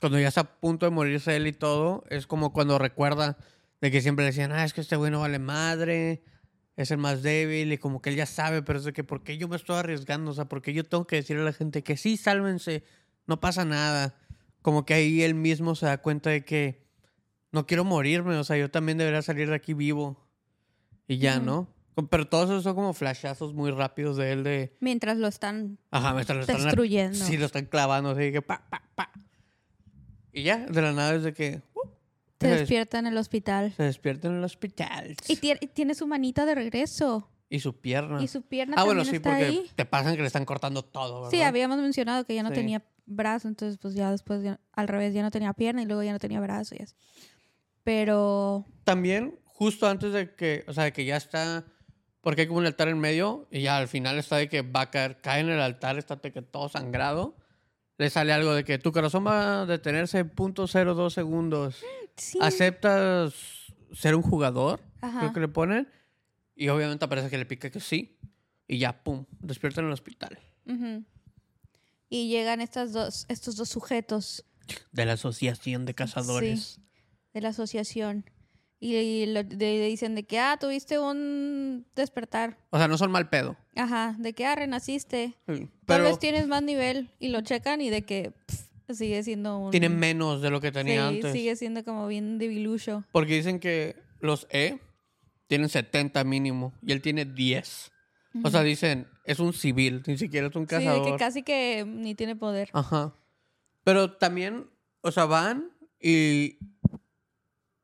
[0.00, 3.36] cuando ya está a punto de morirse él y todo, es como cuando recuerda
[3.80, 6.22] de que siempre le decían, ah, es que este güey no vale madre,
[6.76, 9.22] es el más débil, y como que él ya sabe, pero es de que, ¿por
[9.22, 10.30] qué yo me estoy arriesgando?
[10.30, 12.84] O sea, ¿por qué yo tengo que decirle a la gente que sí, sálvense,
[13.26, 14.14] no pasa nada?
[14.62, 16.84] Como que ahí él mismo se da cuenta de que
[17.52, 20.22] no quiero morirme, o sea, yo también debería salir de aquí vivo.
[21.08, 21.38] Y ya.
[21.38, 21.68] ¿no?
[22.10, 24.76] Pero todos esos son como flashazos muy rápidos de él de...
[24.80, 27.16] Mientras lo están Ajá, están, lo están- destruyendo.
[27.24, 29.10] Sí, lo están clavando, así que pa, pa, pa.
[30.32, 31.62] Y ya, de la nada es de que
[32.40, 33.72] Se se, des- despierta en el hospital.
[33.76, 35.16] se despierta en el hospital.
[35.28, 37.30] Y tie- y tiene su manita de regreso.
[37.48, 38.22] Y su pierna.
[38.22, 39.70] Y su pierna ah, también bueno, sí, está porque ahí.
[39.76, 41.30] te pasan que le están cortando todo, ¿verdad?
[41.30, 42.56] Sí, habíamos mencionado que ya no Sí.
[42.56, 46.02] tenía brazo, entonces pues ya después ya- al revés ya no tenía pierna y luego
[46.02, 46.94] ya no tenía brazo y así.
[47.84, 51.64] Pero También, justo antes de que, o sea, de que ya está,
[52.20, 54.82] porque hay como un altar en medio, y ya al final está de que va
[54.82, 57.36] a caer, cae en el altar, está de que todo sangrado,
[57.98, 61.82] le sale algo de que tu corazón va a detenerse en .02 segundos.
[62.16, 62.38] sí.
[62.40, 63.34] ¿Aceptas
[63.92, 64.80] ser un jugador?
[65.00, 65.20] Ajá.
[65.20, 65.88] Creo que le ponen.
[66.54, 68.18] Y obviamente aparece que le pica que sí.
[68.66, 70.38] Y ya, pum, despierta en el hospital.
[72.08, 74.44] Y llegan estas dos, estos dos sujetos
[74.92, 76.80] De la Asociación de Cazadores.
[77.32, 78.24] de la asociación
[78.78, 79.44] y, le
[79.88, 82.58] dicen de que, ah, tuviste un despertar.
[82.70, 83.56] O sea, no son mal pedo.
[83.74, 85.34] Ajá, de que, ah, renaciste.
[85.48, 89.22] Sí, Tal Pero vez tienes más nivel y lo checan y de que pff, sigue
[89.22, 89.70] siendo un...
[89.70, 91.32] tienen menos de lo que tenía sí, antes.
[91.32, 93.04] sigue siendo como bien debilucho.
[93.12, 94.78] Porque dicen que los E
[95.46, 97.92] tienen 70 mínimo y él tiene 10.
[98.44, 101.12] O sea, dicen, es un civil, ni siquiera es un Sí, de cazador.
[101.12, 102.68] que casi que ni tiene poder.
[102.74, 103.14] Ajá.
[103.82, 104.68] Pero también,
[105.00, 106.58] o sea, van y,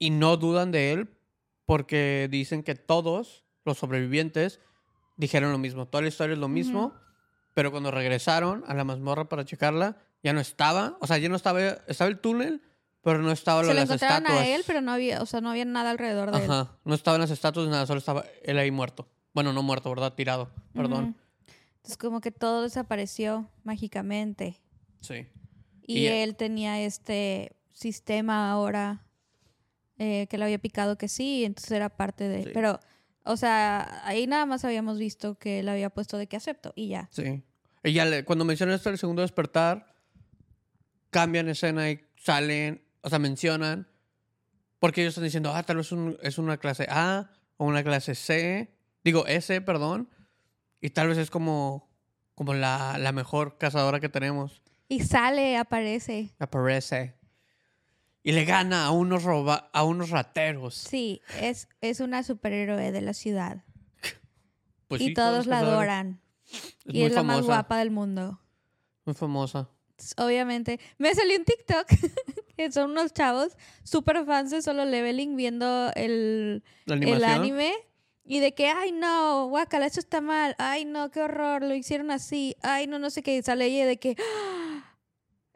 [0.04, 1.08] y no dudan de él
[1.64, 4.58] porque dicen que todos los sobrevivientes
[5.16, 5.86] dijeron lo mismo.
[5.86, 6.92] Toda la historia es lo mismo,
[7.54, 10.96] pero cuando regresaron a la mazmorra para checarla, ya no estaba.
[11.00, 12.62] O sea, ya no estaba, estaba el túnel,
[13.02, 14.44] pero no estaba lo Se de lo las encontraron estatuas.
[14.44, 16.50] a él, pero no había, o sea, no había nada alrededor de él.
[16.50, 16.76] Ajá.
[16.84, 19.06] No estaban las estatuas nada, solo estaba él ahí muerto.
[19.34, 20.14] Bueno, no muerto, ¿verdad?
[20.14, 20.50] Tirado.
[20.74, 21.16] Perdón.
[21.76, 24.60] Entonces como que todo desapareció mágicamente.
[25.00, 25.26] Sí.
[25.86, 29.06] Y, Y- él tenía este sistema ahora
[29.98, 32.44] eh, que le había picado que sí, entonces era parte de...
[32.44, 32.50] Sí.
[32.54, 32.80] Pero,
[33.24, 36.88] o sea, ahí nada más habíamos visto que él había puesto de que acepto y
[36.88, 37.08] ya.
[37.12, 37.42] Sí.
[37.84, 39.94] Y ya le- cuando mencionan esto del segundo despertar,
[41.10, 43.88] cambian escena y salen, o sea, mencionan,
[44.78, 48.14] porque ellos están diciendo, ah, tal vez un- es una clase A o una clase
[48.14, 48.74] C,
[49.04, 50.08] digo S, perdón,
[50.80, 51.90] y tal vez es como
[52.34, 54.62] como la, la mejor cazadora que tenemos.
[54.88, 56.34] Y sale, aparece.
[56.38, 57.14] Aparece.
[58.24, 60.74] Y le gana a unos, roba a unos rateros.
[60.74, 63.64] Sí, es, es una superhéroe de la ciudad.
[64.88, 66.20] Pues y sí, todos la adoran.
[66.84, 68.38] Es y es la más guapa del mundo.
[69.06, 69.70] Muy famosa.
[70.18, 70.80] Obviamente.
[70.98, 71.86] Me salió un TikTok
[72.56, 77.72] que son unos chavos súper fans de Solo Leveling viendo el, el anime
[78.24, 82.10] y de que, ay no, guacala, eso está mal, ay no, qué horror, lo hicieron
[82.10, 84.61] así, ay no, no sé qué, y sale ella de que, "Ah,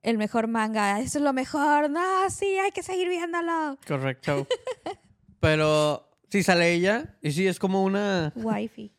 [0.06, 3.76] el mejor manga, eso es lo mejor, no, sí, hay que seguir viéndolo.
[3.84, 4.46] Correcto.
[5.40, 8.32] Pero sí sale ella y sí es como una...
[8.36, 8.94] Waifi.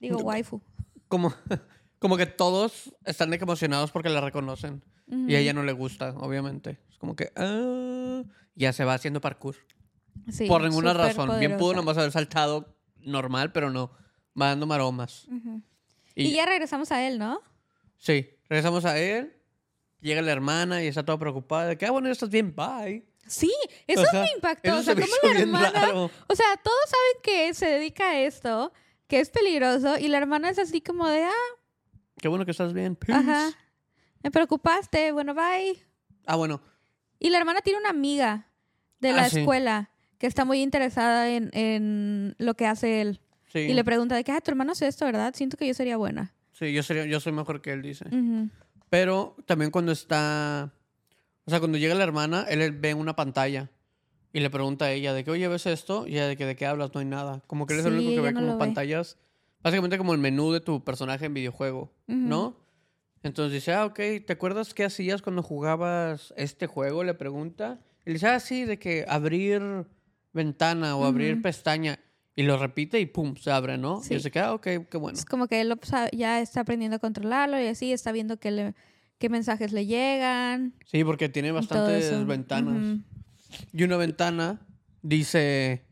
[0.00, 0.62] Digo, waifu.
[1.08, 1.34] Como,
[1.98, 4.82] como que todos están emocionados porque la reconocen.
[5.06, 6.80] Y a ella no le gusta, obviamente.
[6.90, 7.30] Es como que...
[7.36, 8.22] ah,
[8.54, 9.56] ya se va haciendo parkour.
[10.30, 11.38] Sí, Por ninguna razón.
[11.38, 13.90] Bien pudo nomás haber saltado normal, pero no.
[14.40, 15.28] Va dando maromas.
[16.14, 17.42] Y, Y ya regresamos a él, ¿no?
[17.98, 19.35] Sí, regresamos a él.
[20.00, 23.04] Llega la hermana y está toda preocupada de que, ah, bueno, estás bien, bye.
[23.26, 23.52] Sí,
[23.86, 24.68] eso Ajá, me impactó.
[24.68, 25.70] Eso o sea, se como la hermana.
[25.72, 26.10] raro.
[26.28, 28.72] O sea, todos saben que se dedica a esto,
[29.08, 31.32] que es peligroso, y la hermana es así como de, ah,
[32.20, 32.96] Qué bueno que estás bien.
[33.08, 33.56] ajá, Peace.
[34.22, 35.76] me preocupaste, bueno, bye.
[36.26, 36.60] Ah, bueno.
[37.18, 38.46] Y la hermana tiene una amiga
[39.00, 39.40] de la Ah, sí.
[39.40, 43.20] escuela que está muy interesada en, en lo que hace él.
[43.52, 43.60] Sí.
[43.60, 45.34] Y le pregunta de que, ah, tu hermano hace esto, ¿verdad?
[45.34, 46.32] Siento que yo sería buena.
[46.52, 48.04] Sí, yo, sería, yo soy mejor que él, dice.
[48.06, 48.48] Ujú.
[48.90, 50.72] Pero también cuando está...
[51.44, 53.70] O sea, cuando llega la hermana, él ve una pantalla
[54.32, 56.06] y le pregunta a ella de que, oye, ¿ves esto?
[56.06, 56.92] Y ella de que, ¿de qué hablas?
[56.92, 57.42] No hay nada.
[57.46, 58.58] Como que él es el Sí, único que ve no como ve.
[58.58, 59.16] pantallas.
[59.62, 62.56] Básicamente como el menú de tu personaje en videojuego, ¿no?
[63.22, 67.02] Entonces dice, ah, ok, ¿te acuerdas qué hacías cuando jugabas este juego?
[67.02, 67.80] Le pregunta.
[68.04, 69.86] Y le dice, ah, sí, de que abrir
[70.32, 71.98] ventana o abrir pestaña.
[72.38, 74.02] Y lo repite y pum, se abre, ¿no?
[74.02, 74.12] Sí.
[74.12, 75.18] Y dice que, ah, ok, qué bueno.
[75.18, 75.76] Es como que él lo
[76.12, 78.74] ya está aprendiendo a controlarlo y así está viendo qué, le-
[79.18, 80.74] qué mensajes le llegan.
[80.84, 82.98] Sí, porque tiene bastantes ventanas.
[83.72, 84.60] Y una ventana
[85.00, 85.82] dice,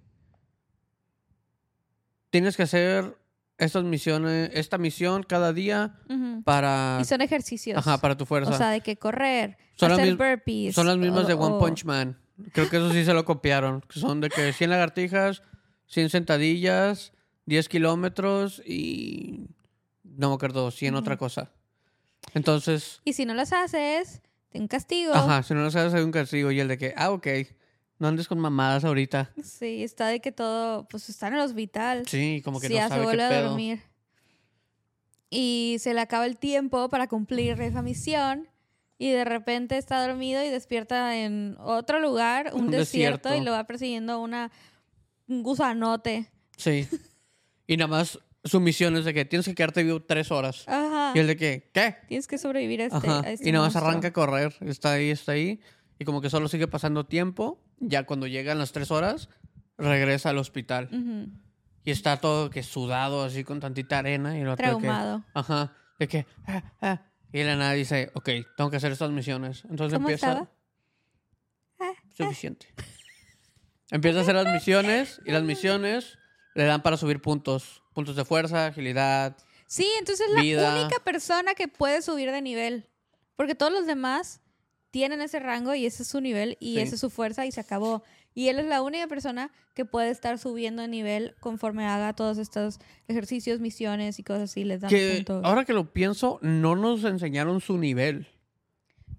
[2.30, 3.16] tienes que hacer
[3.56, 5.98] estas misiones, esta misión cada día
[6.44, 7.78] para, Y son ejercicios.
[7.78, 8.50] ajá, para tu fuerza.
[8.50, 10.74] O sea, de que correr, Son las hacer burpees.
[10.74, 12.18] Son las mismas o- de One Punch Man.
[12.52, 13.80] Creo que eso sí se lo copiaron.
[13.82, 15.42] que Son de que 100 lagartijas,
[15.86, 17.12] 100 sentadillas,
[17.46, 19.46] 10 kilómetros y
[20.02, 21.50] no me acuerdo, 100 otra cosa.
[22.34, 25.12] Entonces, Y si no las haces, un castigo.
[25.14, 27.26] ajá, si no lo sabes hay un castigo y el de que, ah, ok,
[27.98, 29.30] no andes con mamadas ahorita.
[29.42, 32.04] Sí, está de que todo, pues está en el hospital.
[32.08, 33.48] Sí, como que Sí, no ya se sabe qué vuelve a pedo.
[33.50, 33.82] dormir.
[35.30, 38.48] Y se le acaba el tiempo para cumplir esa misión.
[38.96, 43.34] Y de repente está dormido y despierta en otro lugar, un, Un desierto, desierto.
[43.34, 44.52] y lo va persiguiendo una,
[45.28, 46.30] un gusanote.
[46.56, 46.88] Sí.
[47.66, 50.64] Y nada más su misión es de que tienes que quedarte vivo tres horas.
[50.68, 51.12] Ajá.
[51.14, 51.96] Y el de que, ¿qué?
[52.08, 53.88] Tienes que sobrevivir a este, a este y nada más monstruo.
[53.90, 54.54] arranca a correr.
[54.60, 55.60] Está ahí, está ahí.
[55.98, 57.60] Y como que solo sigue pasando tiempo.
[57.78, 59.28] Ya cuando llegan las tres horas,
[59.78, 60.88] regresa al hospital.
[60.92, 61.30] Ujú.
[61.84, 64.38] Y está todo que sudado, así con tantita arena.
[64.38, 65.24] Y otro de que- Traumado.
[65.34, 65.72] ajá.
[65.98, 67.02] De que, ah, ah.
[67.32, 69.64] Y la nada dice, ok, tengo que hacer estas misiones.
[69.70, 70.32] Entonces ¿Cómo empieza.
[70.32, 70.50] estaba?
[72.12, 72.68] Suficiente.
[73.94, 75.20] Empieza a hacer las misiones.
[75.24, 76.18] Y las misiones
[76.54, 77.82] le dan para subir puntos.
[77.94, 79.36] Puntos de fuerza, agilidad.
[79.66, 80.80] Sí, entonces es la Vida.
[80.80, 82.88] única persona que puede subir de nivel.
[83.36, 84.40] Porque todos los demás
[84.90, 86.80] tienen ese rango y ese es su nivel y Sí.
[86.80, 88.04] esa es su fuerza y se acabó.
[88.34, 92.38] Y él es la única persona que puede estar subiendo de nivel conforme haga todos
[92.38, 92.78] estos
[93.08, 94.64] ejercicios, misiones y cosas así.
[94.64, 95.44] Les dan Que puntos.
[95.44, 98.26] ahora que lo pienso, no nos enseñaron su nivel.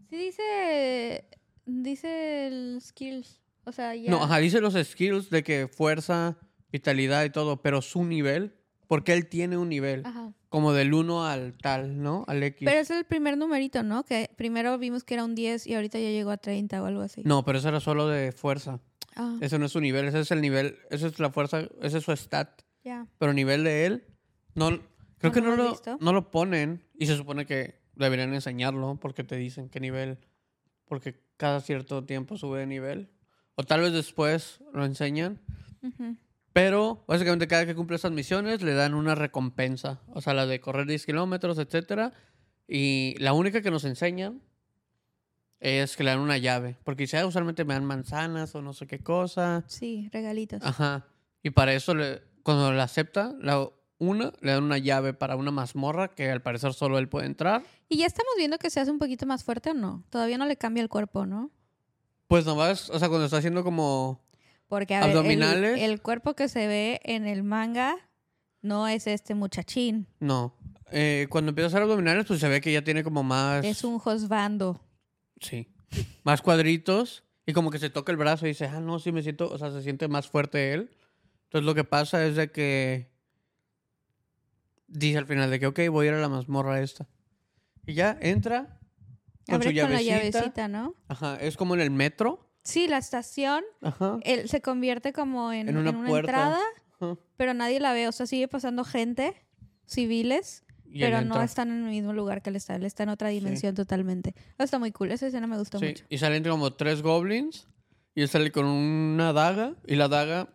[0.09, 1.25] Sí, dice.
[1.65, 3.41] Dice el skills.
[3.65, 4.09] O sea, ya.
[4.11, 6.37] No, ajá, dice los skills de que fuerza,
[6.71, 8.55] vitalidad y todo, pero su nivel,
[8.87, 10.33] porque él tiene un nivel, Ajá.
[10.49, 12.23] como del 1 al tal, ¿no?
[12.27, 12.65] Al X.
[12.65, 14.03] Pero es el primer numerito, ¿no?
[14.03, 17.01] Que primero vimos que era un 10 y ahorita ya llegó a 30 o algo
[17.01, 17.21] así.
[17.25, 18.79] No, pero eso era solo de fuerza.
[19.15, 21.97] Ah, Ese no es su nivel, ese es el nivel, esa es la fuerza, ese
[21.99, 22.61] es su stat.
[22.83, 23.07] ya.
[23.17, 24.03] Pero nivel de él,
[24.55, 24.81] no, creo
[25.23, 25.97] No que lo no lo, visto.
[26.01, 30.19] no lo ponen y se supone que deberían enseñarlo porque te dicen qué nivel,
[30.83, 33.09] porque cada cierto tiempo sube de nivel.
[33.55, 35.39] O tal vez después lo enseñan.
[35.81, 36.17] Ujú.
[36.53, 39.99] Pero básicamente cada que cumple estas misiones le dan una recompensa.
[40.13, 42.13] O sea, la de correr 10 kilómetros, etcétera.
[42.67, 44.41] Y la única que nos enseñan
[45.59, 46.77] es que le dan una llave.
[46.83, 49.63] Porque dice, "Ah, usualmente me dan manzanas o no sé qué cosa.
[49.67, 50.61] Sí, regalitos.
[50.63, 51.05] Ajá.
[51.43, 55.51] Y para eso, le- cuando la acepta, la una, le dan una llave para una
[55.51, 57.63] mazmorra que al parecer solo él puede entrar.
[57.89, 60.03] Y ya estamos viendo que se hace un poquito más fuerte o no.
[60.09, 61.51] Todavía no le cambia el cuerpo, ¿no?
[62.27, 64.23] Pues nomás, o sea, cuando está haciendo como...
[64.67, 65.81] Porque a ver, el- Abdominales.
[65.81, 67.95] el, cuerpo que se ve en el manga
[68.61, 70.07] no es este muchachín.
[70.19, 70.55] No.
[70.91, 73.63] eh, cuando empieza a hacer abdominales, pues se ve que ya tiene como más.
[73.63, 74.81] Es un josbando.
[75.39, 75.67] Sí.
[76.23, 77.23] Más cuadritos.
[77.45, 79.51] Y como que se toca el brazo y dice, ah, no, sí me siento.
[79.51, 80.89] O sea, se siente más fuerte él.
[81.43, 83.11] Entonces lo que pasa es de que.
[84.87, 87.07] Dice al final de que, ok, voy a ir a la mazmorra esta.
[87.85, 88.79] Y ya entra.
[89.47, 90.67] Con su con la llavecita.
[90.67, 90.95] ¿no?
[91.07, 91.37] Ajá.
[91.37, 92.49] Es como en el metro.
[92.63, 94.17] Sí, la estación Ajá.
[94.23, 96.31] él se convierte como en, En una en una puerta.
[96.31, 96.59] entrada,
[96.99, 97.17] ajá.
[97.37, 98.07] pero nadie la ve.
[98.07, 99.35] O sea, sigue pasando gente,
[99.85, 102.75] civiles, Y pero no están en el mismo lugar que él está.
[102.75, 104.33] Él está en otra dimensión totalmente.
[104.57, 105.11] Está muy cool.
[105.11, 106.05] Esa escena me gustó Sí, mucho.
[106.09, 107.67] y salen como tres goblins.
[108.15, 109.75] Y él sale con una daga.
[109.85, 110.47] Y la daga,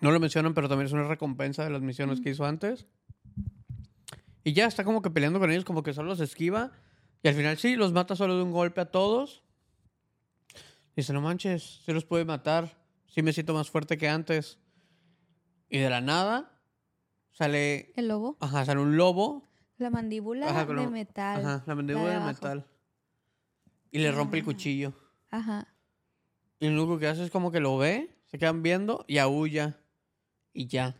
[0.00, 2.86] no lo mencionan, pero también es una recompensa de las misiones que hizo antes.
[4.44, 6.72] Y ya está como que peleando con ellos, como que solo los esquiva.
[7.22, 9.42] Y al final sí, los mata solo de un golpe a todos.
[10.96, 12.76] Dice, no manches, sí los puede matar.
[13.06, 14.58] Sí me siento más fuerte que antes.
[15.68, 16.60] Y de la nada
[17.32, 19.48] sale, El lobo, ajá, sale un lobo.
[19.78, 21.40] la mandíbula Ajá, de metal.
[21.40, 22.66] Ajá, la mandíbula de metal.
[23.90, 24.94] Y le rompe el cuchillo.
[25.30, 25.68] Ajá.
[26.58, 29.78] Y lo único que hace es como que lo ve, se quedan viendo y aúlla.
[30.52, 30.96] Y ya.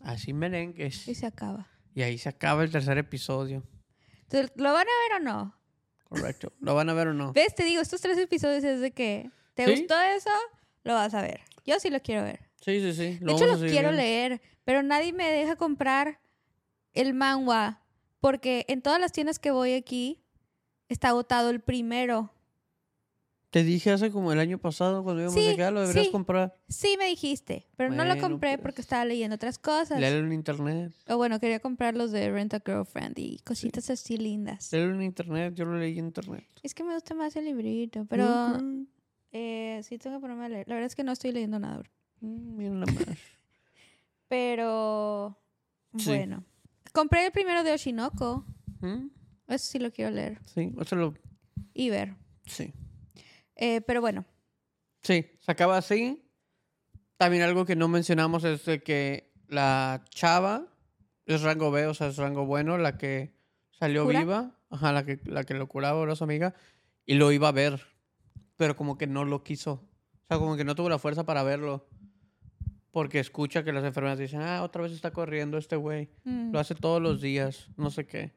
[0.00, 1.08] Así merengues.
[1.08, 1.68] Y se acaba.
[1.94, 3.62] Y ahí se acaba el tercer episodio.
[4.24, 5.54] Entonces, ¿Lo van a ver o no?
[6.08, 6.52] Correcto.
[6.60, 7.32] ¿Lo van a ver o no?
[7.32, 7.54] ¿Ves?
[7.54, 9.70] Te digo, estos tres episodios es de que te ¿Sí?
[9.80, 10.30] gustó eso,
[10.82, 11.40] lo vas a ver.
[11.64, 12.40] Yo sí lo quiero ver.
[12.60, 13.18] Sí, sí, sí.
[13.20, 16.20] De hecho, los quiero leer, pero nadie me deja comprar
[16.92, 17.82] el manga
[18.20, 20.22] porque en todas las tiendas que voy aquí
[20.88, 22.33] está agotado el primero.
[23.54, 26.10] Te dije hace como el año pasado cuando íbamos Sí, de acá, lo deberías sí.
[26.10, 26.56] comprar.
[26.68, 28.62] Sí me dijiste, pero no lo compré pues.
[28.62, 30.00] porque estaba leyendo otras cosas.
[30.00, 30.92] Léelo en internet.
[31.06, 34.72] O bueno, quería comprar los de Rent a Girlfriend y cositas así lindas.
[34.72, 35.54] Léelo en internet.
[35.54, 36.44] Yo lo leí en internet.
[36.64, 38.58] Es que me gusta más el librito, pero
[39.30, 40.66] eh, sí tengo que ponerme a leer.
[40.66, 41.84] La verdad es que no estoy leyendo nada.
[42.22, 43.06] Mm, Mira nada más.
[44.28, 45.38] Pero
[45.92, 46.42] bueno.
[46.92, 48.44] Compré el primero de Oshinoko.
[48.80, 49.10] ¿Mm?
[49.46, 51.14] Eso sí lo quiero leer Sí, eso lo...
[51.72, 52.16] y ver.
[52.46, 52.72] Sí.
[53.56, 54.24] Eh, pero bueno,
[55.02, 56.24] Sí, se acaba así.
[57.18, 60.66] También algo que no mencionamos es de que la chava
[61.26, 63.34] es rango B, o sea, es rango bueno, la que
[63.70, 64.20] salió ¿Cura?
[64.20, 66.54] viva, ajá, la que, la que lo curaba, era su amiga,
[67.04, 67.82] y lo iba a ver,
[68.56, 69.72] pero como que no lo quiso.
[69.72, 71.86] O sea, como que no tuvo la fuerza para verlo.
[72.90, 76.08] Porque escucha que las enfermeras dicen, ah, otra vez está corriendo este güey.
[76.24, 78.32] mm, Lo hace todos los días, no sé qué.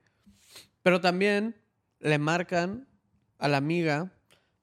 [0.81, 1.55] Pero también
[1.99, 2.87] le marcan
[3.37, 4.11] a la amiga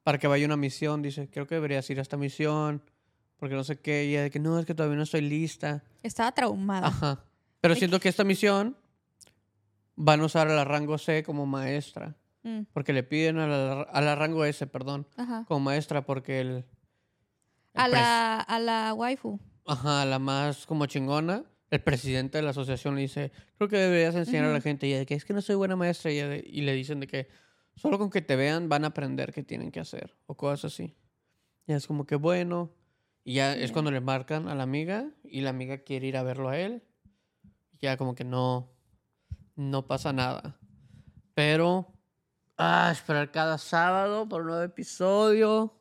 [0.05, 1.03] para que vaya a una misión.
[1.03, 2.81] Dice, creo que deberías ir a esta misión.
[3.37, 4.05] Porque no sé qué.
[4.05, 5.83] Y ella de que no, es que todavía no estoy lista.
[6.05, 6.87] estaba traumada.
[6.87, 7.25] Ajá.
[7.61, 8.77] Pero siento que esta misión
[9.97, 12.17] van a usar a la rango C como maestra.
[12.43, 15.45] Mm, Porque le piden a la, a la rango S, perdón, ajá.
[15.49, 16.49] como maestra porque el...
[16.49, 16.65] el
[17.75, 19.41] A la, a la waifu.
[19.67, 21.45] Ajá, la más como chingona.
[21.71, 24.87] El presidente de la asociación le dice, creo que deberías enseñar a la gente.
[24.87, 26.13] Y ella de que es que no soy buena maestra.
[26.13, 27.29] Y, de- y le dicen de que
[27.77, 30.17] solo con que te vean van a aprender qué tienen que hacer.
[30.27, 30.95] O cosas así.
[31.67, 32.73] Y es como que bueno.
[33.25, 33.73] Y ya es Ya.
[33.73, 35.11] cuando le marcan a la amiga.
[35.25, 36.83] Y la amiga quiere ir a verlo a él.
[37.81, 38.71] Ya como que no,
[39.57, 40.59] no pasa nada.
[41.35, 41.93] Pero,
[42.57, 45.81] ah, esperar cada sábado por un nuevo episodio.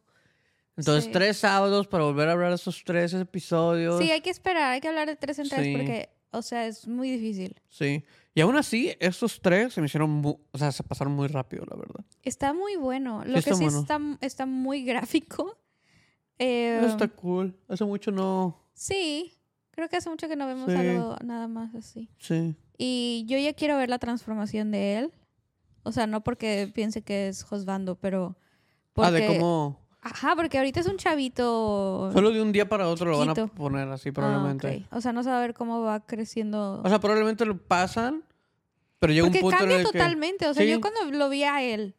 [0.76, 1.12] Entonces, Sí.
[1.12, 4.00] tres sábados para volver a hablar de esos tres episodios.
[4.02, 5.74] Sí, hay que esperar, hay que hablar de tres en tres Sí.
[5.78, 7.56] porque, o sea, es muy difícil.
[7.70, 8.04] Sí.
[8.36, 11.76] Y aún así, estos tres se me hicieron, o sea, se pasaron muy rápido, la
[11.78, 12.04] verdad.
[12.24, 13.20] Está muy bueno.
[13.26, 13.80] Lo Sí que está sí bueno.
[13.82, 15.58] está, está muy gráfico.
[16.40, 17.56] Eh, está cool.
[17.70, 18.60] Hace mucho no.
[18.74, 19.34] Sí,
[19.70, 20.76] creo que hace mucho que no vemos Sí.
[20.76, 22.10] algo nada más así.
[22.18, 22.56] Sí.
[22.76, 25.12] Y yo ya quiero ver la transformación de él.
[25.84, 28.36] O sea, no porque piense que es Josbando, pero...
[28.94, 29.80] Porque, Ah, de cómo.
[30.06, 32.12] Ajá, porque ahorita es un chavito...
[32.14, 34.86] Solo de un día para otro lo van a poner así, Ah, probablemente.
[34.92, 36.82] O sea, no saber cómo va creciendo.
[36.84, 38.24] O sea, probablemente lo pasan,
[39.00, 39.92] pero llega Porque un punto cambia en el que.
[39.94, 40.48] totalmente.
[40.48, 40.70] O sea, Sí.
[40.72, 41.96] yo cuando lo vi a él,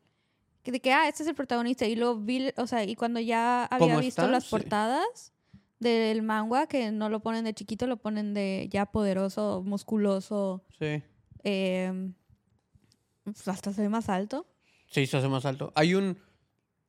[0.65, 3.65] de que, ah, este es el protagonista, y lo vi, o sea, y cuando ya
[3.65, 4.51] había ¿Cómo visto las Sí.
[4.51, 5.33] portadas
[5.81, 11.03] del manga, que no lo ponen de chiquito, lo ponen de ya poderoso, musculoso, Sí.
[11.43, 12.11] eh,
[13.25, 14.47] pues, hasta se ve más alto.
[14.89, 15.73] Sí, se hace más alto.
[15.75, 16.19] Hay un.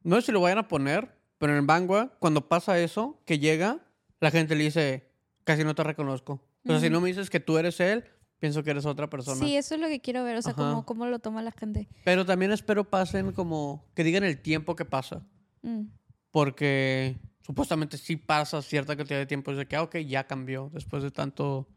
[0.03, 3.39] No sé si lo vayan a poner, pero en el Bangua, cuando pasa eso, que
[3.39, 3.79] llega,
[4.19, 5.09] la gente le dice,
[5.43, 6.41] casi no te reconozco.
[6.65, 8.05] O sea, si no me dices que tú eres él,
[8.39, 9.37] pienso que eres otra persona.
[9.37, 11.87] Sí, eso es lo que quiero ver, o sea, cómo, cómo lo toma la gente.
[12.03, 13.85] Pero también espero pasen como.
[13.93, 15.25] que digan el tiempo que pasa.
[15.61, 15.83] Mm.
[16.31, 19.51] Porque supuestamente sí pasa cierta cantidad de tiempo.
[19.51, 21.67] Es de que, ah, ok, ya cambió después de tanto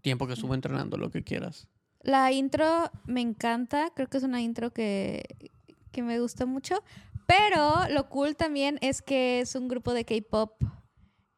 [0.00, 1.68] tiempo que estuvo entrenando, lo que quieras.
[2.00, 5.22] La intro me encanta, creo que es una intro que,
[5.92, 6.82] que me gusta mucho,
[7.36, 10.62] pero lo cool también es que es un grupo de K-pop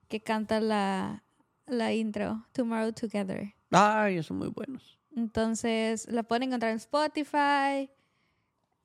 [0.09, 1.25] que canta la,
[1.67, 3.55] la intro, Tomorrow Together.
[3.71, 4.99] Ay, son muy buenos.
[5.17, 7.91] Entonces, la pueden encontrar en Spotify,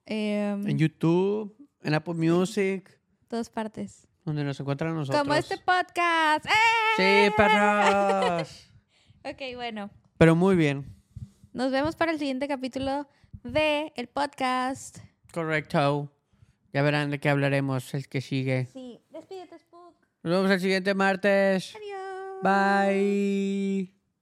[0.05, 4.07] em, En YouTube, en Apple Music, todas partes.
[4.25, 5.21] donde nos encuentran nosotros.
[5.21, 6.45] Como este podcast.
[6.97, 7.31] Sí, ¡Eh!
[7.35, 8.65] perros.
[9.25, 9.89] Ok, bueno.
[10.17, 10.95] Pero muy bien.
[11.51, 13.05] Nos vemos para el siguiente capítulo
[13.43, 14.99] de el podcast.
[15.33, 16.09] Correcto.
[16.73, 18.67] Ya verán de qué hablaremos el que sigue.
[18.71, 19.95] Sí, despídete, Spook.
[20.23, 21.75] Nos vemos el siguiente martes.
[21.75, 22.43] Adiós.
[22.43, 23.98] Bye.